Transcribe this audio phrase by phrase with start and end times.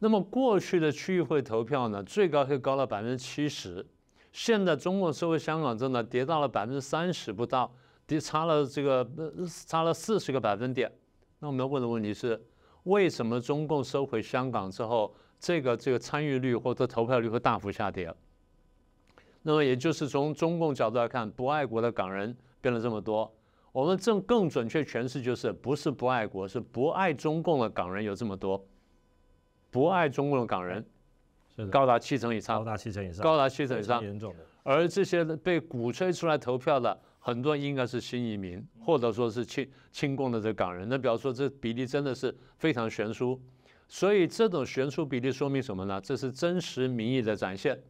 [0.00, 3.84] 那么过去的区议会投票呢，最高可以高到百分之七十，
[4.32, 7.72] 现在中共收回香港之后呢，跌到了百分之三十不到，
[8.06, 9.08] 跌差了这个
[9.66, 10.90] 差了四十个百分点。
[11.40, 12.40] 那我们要问的问题是，
[12.84, 18.14] 为什么中共收回香港之后，这个这个参与率或者投票率会大幅下跌？
[19.42, 23.32] 那么也就是从中共角度来看，不爱国的港人变了这么多。
[23.72, 28.64] 我们正更准确诠释就是，不是不爱国，是不爱中共的港人有这么多。
[29.70, 30.84] 不爱中共的港人，
[31.70, 34.44] 高达七成以上，高达七成以上，高达七成以上，严重的。
[34.62, 40.88] 而这些被鼓吹出来投票的，很多应该是新移民，或者说是亲亲共的这港人。
[40.88, 43.40] 那比方说，这比例真的是非常悬殊。
[43.88, 45.98] 所以这种悬殊比例说明什么呢？
[46.00, 47.80] 这是真实民意的展现。